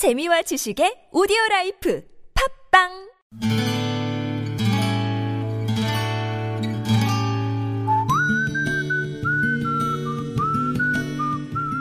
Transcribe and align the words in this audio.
재미와 0.00 0.40
지식의 0.40 1.12
오디오 1.12 1.36
라이프 1.50 2.02
팟빵 2.72 2.88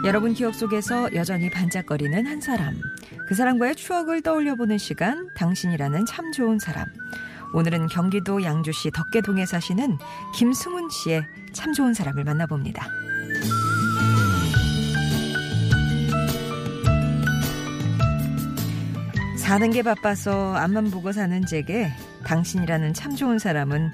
여러분 0.03 0.33
기억 0.33 0.53
속에서 0.53 1.07
여전히 1.15 1.49
반짝거리는 1.49 2.25
한 2.25 2.41
사람. 2.41 2.75
그 3.29 3.35
사람과의 3.35 3.77
추억을 3.77 4.21
떠올려 4.21 4.55
보는 4.55 4.77
시간, 4.77 5.29
당신이라는 5.37 6.05
참 6.05 6.33
좋은 6.33 6.59
사람. 6.59 6.87
오늘은 7.53 7.87
경기도 7.87 8.43
양주시 8.43 8.91
덕계동에 8.91 9.45
사시는 9.45 9.97
김승훈 10.35 10.89
씨의 10.89 11.23
참 11.53 11.71
좋은 11.71 11.93
사람을 11.93 12.25
만나봅니다. 12.25 13.08
사는 19.49 19.71
게 19.71 19.81
바빠서 19.81 20.53
앞만 20.53 20.91
보고 20.91 21.11
사는 21.11 21.43
제게 21.47 21.91
당신이라는 22.23 22.93
참 22.93 23.15
좋은 23.15 23.39
사람은 23.39 23.89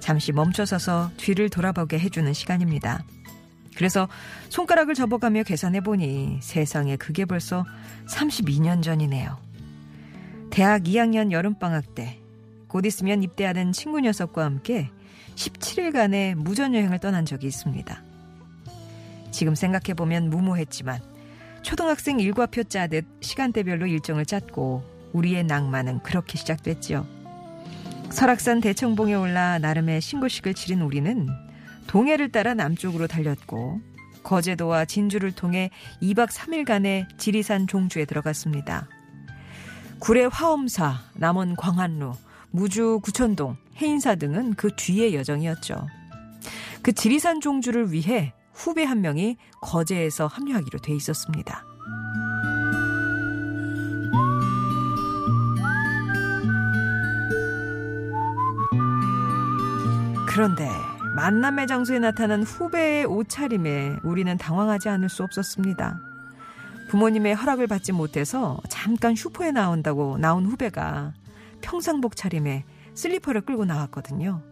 잠시 0.00 0.32
멈춰서서 0.32 1.12
뒤를 1.16 1.48
돌아보게 1.48 1.96
해주는 1.96 2.32
시간입니다. 2.32 3.04
그래서 3.76 4.08
손가락을 4.48 4.94
접어가며 4.94 5.44
계산해보니 5.44 6.40
세상에 6.42 6.96
그게 6.96 7.24
벌써 7.24 7.64
32년 8.08 8.82
전이네요. 8.82 9.38
대학 10.50 10.82
2학년 10.82 11.30
여름방학 11.30 11.94
때 11.94 12.18
곧 12.66 12.84
있으면 12.84 13.22
입대하는 13.22 13.70
친구 13.70 14.00
녀석과 14.00 14.44
함께 14.44 14.90
17일간의 15.36 16.34
무전여행을 16.34 16.98
떠난 16.98 17.24
적이 17.24 17.46
있습니다. 17.46 18.02
지금 19.30 19.54
생각해보면 19.54 20.30
무모했지만 20.30 21.00
초등학생 21.62 22.18
일과표 22.18 22.64
짜듯 22.64 23.06
시간대별로 23.20 23.86
일정을 23.86 24.26
짰고 24.26 24.95
우리의 25.16 25.44
낭만은 25.44 26.00
그렇게 26.00 26.38
시작됐죠. 26.38 27.06
설악산 28.10 28.60
대청봉에 28.60 29.14
올라 29.14 29.58
나름의 29.58 30.00
신고식을 30.00 30.54
치른 30.54 30.82
우리는 30.82 31.28
동해를 31.86 32.30
따라 32.30 32.54
남쪽으로 32.54 33.06
달렸고 33.06 33.80
거제도와 34.22 34.84
진주를 34.84 35.32
통해 35.32 35.70
2박 36.02 36.28
3일간의 36.28 37.18
지리산 37.18 37.66
종주에 37.66 38.04
들어갔습니다. 38.04 38.88
구례 39.98 40.24
화엄사, 40.24 41.00
남원 41.14 41.56
광안루, 41.56 42.12
무주 42.50 43.00
구천동, 43.02 43.56
해인사 43.80 44.16
등은 44.16 44.54
그 44.54 44.70
뒤의 44.76 45.14
여정이었죠. 45.14 45.86
그 46.82 46.92
지리산 46.92 47.40
종주를 47.40 47.92
위해 47.92 48.32
후배 48.52 48.84
한 48.84 49.00
명이 49.00 49.36
거제에서 49.60 50.26
합류하기로 50.26 50.80
돼 50.80 50.94
있었습니다. 50.94 51.75
그런데 60.36 60.68
만남의 61.14 61.66
장소에 61.66 61.98
나타난 61.98 62.42
후배의 62.42 63.06
옷차림에 63.06 64.00
우리는 64.02 64.36
당황하지 64.36 64.90
않을 64.90 65.08
수 65.08 65.22
없었습니다. 65.22 65.98
부모님의 66.90 67.34
허락을 67.34 67.66
받지 67.66 67.92
못해서 67.92 68.60
잠깐 68.68 69.14
슈퍼에 69.14 69.50
나온다고 69.50 70.18
나온 70.18 70.44
후배가 70.44 71.14
평상복 71.62 72.16
차림에 72.16 72.66
슬리퍼를 72.92 73.46
끌고 73.46 73.64
나왔거든요. 73.64 74.42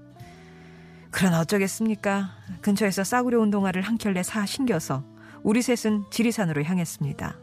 그러나 1.11 1.41
어쩌겠습니까? 1.41 2.31
근처에서 2.63 3.05
싸구려 3.05 3.39
운동화를 3.41 3.83
한 3.83 3.99
켤레 3.99 4.23
사 4.23 4.47
신겨서 4.47 5.05
우리 5.43 5.61
셋은 5.61 6.05
지리산으로 6.11 6.65
향했습니다. 6.65 7.37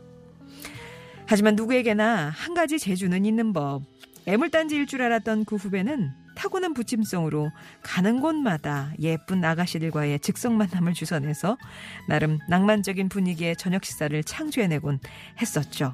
하지만 1.27 1.55
누구에게나 1.55 2.31
한 2.31 2.55
가지 2.55 2.79
재주는 2.79 3.23
있는 3.23 3.53
법. 3.53 3.83
애물단지일 4.25 4.87
줄 4.87 5.03
알았던 5.03 5.45
그 5.45 5.57
후배는 5.57 6.20
타고난 6.35 6.73
부침성으로 6.73 7.51
가는 7.83 8.21
곳마다 8.21 8.91
예쁜 8.99 9.43
아가씨들과의 9.43 10.19
즉석 10.19 10.53
만남을 10.53 10.93
주선해서 10.93 11.57
나름 12.07 12.39
낭만적인 12.49 13.09
분위기의 13.09 13.55
저녁 13.55 13.85
식사를 13.85 14.23
창조해내곤 14.23 14.99
했었죠. 15.41 15.93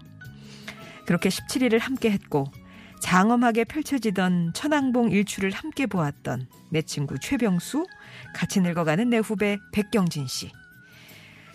그렇게 1.06 1.30
17일을 1.30 1.80
함께 1.80 2.12
했고 2.12 2.52
장엄하게 3.00 3.66
펼쳐지던 3.66 4.54
천왕봉 4.54 5.12
일출을 5.12 5.52
함께 5.52 5.86
보았던 5.86 6.48
내 6.72 6.82
친구 6.82 7.18
최병수, 7.20 7.86
같이 8.34 8.60
늙어가는 8.62 9.10
내 9.10 9.18
후배 9.18 9.58
백경진 9.72 10.28
씨. 10.28 10.52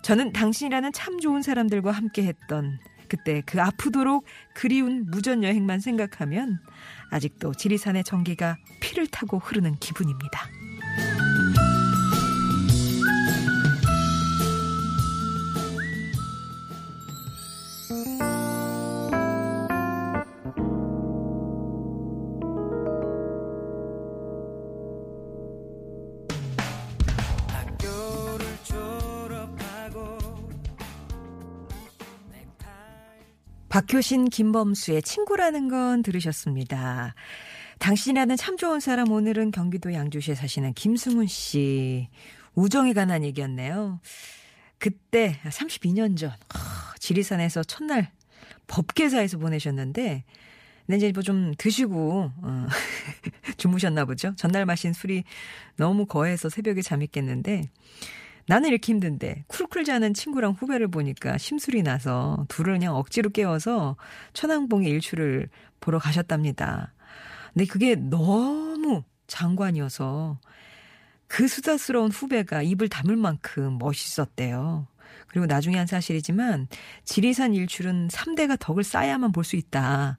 저는 0.03 0.33
당신이라는 0.33 0.93
참 0.93 1.21
좋은 1.21 1.43
사람들과 1.43 1.93
함께 1.93 2.25
했던 2.25 2.79
그때 3.13 3.43
그 3.45 3.61
아프도록 3.61 4.25
그리운 4.55 5.05
무전 5.11 5.45
여행만 5.45 5.81
생각하면 5.81 6.61
아직도 7.11 7.53
지리산의 7.53 8.05
전기가 8.05 8.57
피를 8.81 9.07
타고 9.07 9.39
흐르는 9.39 9.77
기분입니다. 9.81 10.49
박효신 33.73 34.29
김범수의 34.29 35.01
친구라는 35.01 35.71
건 35.71 36.03
들으셨습니다. 36.03 37.15
당신이라는 37.79 38.37
참 38.37 38.59
좋은 38.59 38.81
사람 38.81 39.11
오늘은 39.11 39.51
경기도 39.51 39.95
양주시에 39.95 40.35
사시는 40.35 40.75
김승훈 40.75 41.27
씨 41.27 42.11
우정에 42.55 42.93
관한 42.93 43.25
얘기였네요. 43.25 43.99
그때 44.77 45.39
32년 45.45 46.19
전 46.19 46.33
지리산에서 46.99 47.65
첫날 47.65 48.13
법계사에서 48.67 49.39
보내셨는데 49.39 50.25
근데 50.85 50.97
이제 50.99 51.11
뭐 51.13 51.23
좀 51.23 51.55
드시고 51.57 52.31
어, 52.43 52.67
주무셨나 53.57 54.05
보죠. 54.05 54.35
전날 54.37 54.67
마신 54.67 54.93
술이 54.93 55.25
너무 55.77 56.05
거해서 56.05 56.51
새벽에 56.51 56.83
잠이 56.83 57.07
깼는데 57.07 57.71
나는 58.47 58.69
이렇게 58.69 58.93
힘든데 58.93 59.45
쿨쿨 59.49 59.85
자는 59.85 60.15
친구랑 60.15 60.53
후배를 60.53 60.89
보니까 60.89 61.39
심술이 61.39 61.83
나서 61.83 62.45
둘을 62.49 62.75
그냥 62.75 62.97
억지로 62.97 63.31
깨워서 63.31 63.97
천왕봉의 64.33 64.91
일출을 64.91 65.49
보러 65.81 65.99
가셨답니다. 65.99 66.93
근데 67.53 67.67
그게 67.67 67.95
너무 67.95 69.03
장관이어서 69.27 70.39
그 71.29 71.49
수다스러운 71.49 72.11
후배가 72.11 72.63
입을 72.63 72.89
다물 72.89 73.17
만큼 73.17 73.79
멋있었대요. 73.79 74.87
그리고 75.29 75.47
나중에 75.47 75.79
한 75.79 75.87
사실이지만 75.87 76.69
지리산 77.05 77.55
일출은 77.55 78.09
3대가 78.09 78.59
덕을 78.59 78.85
쌓아야만 78.85 79.33
볼 79.33 79.45
수 79.45 79.57
있다. 79.57 80.19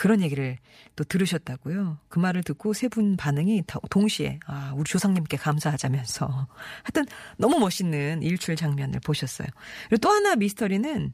그런 0.00 0.22
얘기를 0.22 0.56
또 0.96 1.04
들으셨다고요. 1.04 1.98
그 2.08 2.18
말을 2.18 2.42
듣고 2.42 2.72
세 2.72 2.88
분 2.88 3.18
반응이 3.18 3.64
동시에 3.90 4.40
아 4.46 4.72
우리 4.74 4.84
조상님께 4.84 5.36
감사하자면서 5.36 6.26
하여튼 6.82 7.04
너무 7.36 7.58
멋있는 7.58 8.22
일출 8.22 8.56
장면을 8.56 8.98
보셨어요. 9.04 9.46
그리고 9.90 10.00
또 10.00 10.08
하나 10.08 10.36
미스터리는 10.36 11.12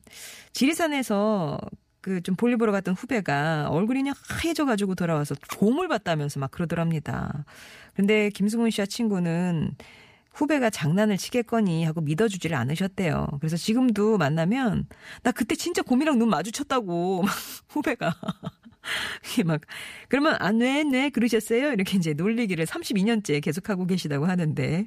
지리산에서 0.53 1.59
그좀 2.01 2.37
볼일 2.37 2.59
보러 2.59 2.71
갔던 2.71 2.95
후배가 2.95 3.71
얼굴이 3.71 3.99
그냥 3.99 4.15
하얘져 4.29 4.65
가지고 4.65 4.95
돌아와서 4.95 5.35
조을 5.49 5.89
봤다면서 5.89 6.39
막 6.39 6.53
그러더랍니다. 6.53 7.45
근데 7.95 8.31
김승훈 8.31 8.71
씨와 8.71 8.87
친구는 8.87 9.75
후배가 10.37 10.69
장난을 10.71 11.17
치겠거니 11.17 11.85
하고 11.85 12.03
믿어주지를 12.03 12.57
않으셨대요. 12.57 13.27
그래서 13.41 13.57
지금도 13.57 14.19
만나면 14.19 14.87
나 15.23 15.33
그때 15.33 15.57
진짜 15.57 15.83
곰이랑 15.83 16.19
눈 16.19 16.29
마주쳤다고 16.29 17.23
막 17.25 17.35
후배가 17.69 18.15
막 19.47 19.63
그러면 20.09 20.37
안왜네 20.39 20.85
네, 20.91 21.11
그러셨어요? 21.11 21.73
이렇게 21.73 21.97
이제 21.97 22.13
놀리기를 22.13 22.67
32년째 22.67 23.43
계속하고 23.43 23.87
계시다고 23.87 24.27
하는데 24.27 24.87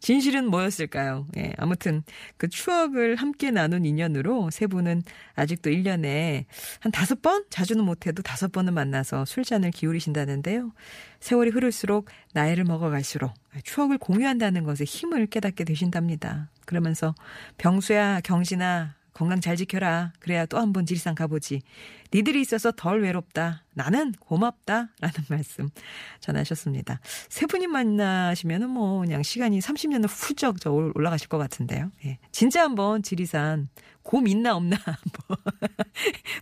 진실은 0.00 0.48
뭐였을까요? 0.50 1.26
예, 1.36 1.52
아무튼 1.58 2.02
그 2.36 2.48
추억을 2.48 3.16
함께 3.16 3.50
나눈 3.50 3.84
인연으로 3.84 4.50
세 4.50 4.66
분은 4.66 5.02
아직도 5.34 5.70
1년에 5.70 6.44
한 6.80 6.92
다섯 6.92 7.22
번? 7.22 7.44
자주는 7.50 7.82
못해도 7.84 8.22
다섯 8.22 8.52
번은 8.52 8.74
만나서 8.74 9.24
술잔을 9.24 9.70
기울이신다는데요. 9.70 10.72
세월이 11.20 11.50
흐를수록 11.50 12.06
나이를 12.32 12.64
먹어갈수록 12.64 13.32
추억을 13.64 13.98
공유한다는 13.98 14.64
것에 14.64 14.84
힘을 14.84 15.26
깨닫게 15.26 15.64
되신답니다. 15.64 16.50
그러면서 16.64 17.14
병수야, 17.56 18.20
경신아, 18.20 18.97
건강 19.18 19.40
잘 19.40 19.56
지켜라. 19.56 20.12
그래야 20.20 20.46
또 20.46 20.58
한 20.58 20.72
번 20.72 20.86
지리산 20.86 21.14
가보지. 21.16 21.60
니들이 22.14 22.40
있어서 22.40 22.70
덜 22.72 23.02
외롭다. 23.02 23.64
나는 23.74 24.12
고맙다. 24.12 24.90
라는 25.00 25.14
말씀 25.28 25.68
전하셨습니다. 26.20 27.00
세 27.28 27.46
분이 27.46 27.66
만나시면은 27.66 28.70
뭐 28.70 29.00
그냥 29.00 29.22
시간이 29.22 29.58
30년을 29.58 30.06
훌쩍 30.08 30.60
저 30.60 30.70
올라가실 30.70 31.28
것 31.28 31.38
같은데요. 31.38 31.90
예. 32.06 32.18
진짜 32.32 32.62
한번 32.62 33.02
지리산 33.02 33.68
곰 34.04 34.26
있나 34.28 34.54
없나 34.56 34.76
뭐 35.28 35.36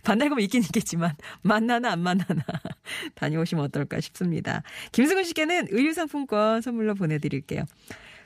반달곰 0.03 0.39
있긴 0.41 0.61
있겠지만 0.63 1.15
만나나 1.41 1.91
안 1.93 1.99
만나나 1.99 2.43
다녀오시면 3.15 3.65
어떨까 3.65 3.99
싶습니다. 4.01 4.61
김승훈 4.91 5.23
씨께는 5.23 5.67
의류상품권 5.71 6.61
선물로 6.61 6.93
보내드릴게요. 6.95 7.63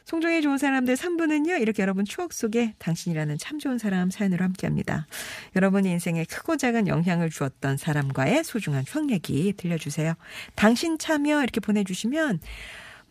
송정의 0.05 0.41
좋은 0.41 0.57
사람들 0.57 0.95
3부는요, 0.95 1.61
이렇게 1.61 1.81
여러분 1.83 2.05
추억 2.05 2.33
속에 2.33 2.73
당신이라는 2.79 3.37
참 3.37 3.59
좋은 3.59 3.77
사람 3.77 4.09
사연으로 4.09 4.43
함께 4.43 4.67
합니다. 4.67 5.07
여러분 5.55 5.85
인생에 5.85 6.25
크고 6.25 6.57
작은 6.57 6.87
영향을 6.87 7.29
주었던 7.29 7.77
사람과의 7.77 8.43
소중한 8.43 8.83
추억 8.83 9.09
얘기 9.09 9.53
들려주세요. 9.53 10.13
당신 10.55 10.97
참여 10.97 11.43
이렇게 11.43 11.59
보내주시면 11.59 12.39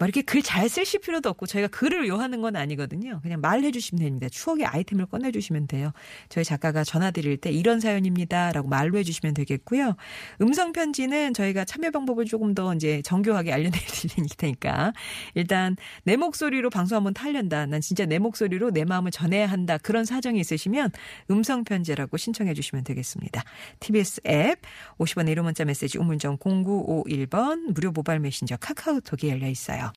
막 0.01 0.07
이렇게 0.07 0.23
글 0.23 0.41
잘 0.43 0.69
쓰실 0.69 1.01
필요도 1.01 1.29
없고 1.29 1.47
저희가 1.47 1.69
글을 1.69 2.09
요하는 2.09 2.41
건 2.41 2.57
아니거든요. 2.57 3.21
그냥 3.23 3.41
말해 3.41 3.71
주시면 3.71 4.03
됩니다. 4.03 4.29
추억의 4.29 4.65
아이템을 4.67 5.07
꺼내 5.07 5.31
주시면 5.31 5.69
돼요. 5.69 5.93
저희 6.29 6.45
작가가 6.45 6.83
전화 6.83 7.11
드릴 7.13 7.37
때 7.37 7.53
이런 7.53 7.79
사연입니다라고 7.79 8.67
말로 8.69 8.99
해 8.99 9.05
주시면 9.05 9.35
되겠고요. 9.35 9.95
음성 10.41 10.73
편지는 10.73 11.35
저희가 11.35 11.65
참여 11.67 11.91
방법을 11.93 12.25
조금 12.25 12.55
더 12.55 12.75
이제 12.75 13.01
정교하게 13.03 13.53
알려 13.53 13.71
드릴 13.71 14.27
테니까 14.37 14.93
일단 15.35 15.77
내 16.03 16.17
목소리로 16.17 16.71
방송 16.71 16.97
한번 16.97 17.15
타련다. 17.15 17.67
난 17.67 17.81
진짜 17.81 18.07
내 18.07 18.19
목소리로 18.19 18.71
내 18.71 18.85
마음을 18.85 19.13
전해야 19.13 19.47
한다. 19.47 19.79
그런 19.79 20.05
사정이 20.05 20.41
있으시면 20.41 20.91
음성 21.31 21.63
편지라고 21.63 22.17
신청해 22.17 22.55
주시면 22.55 22.83
되겠습니다. 22.85 23.45
TBS 23.79 24.23
앱 24.27 24.59
50원의 24.99 25.37
1호 25.37 25.43
문자 25.43 25.65
메시지 25.65 25.99
우물정 25.99 26.39
0951번 26.39 27.73
무료 27.73 27.93
모바일 27.93 28.19
메신저 28.19 28.57
카카오톡이 28.57 29.29
열려 29.29 29.47
있어요. 29.47 29.89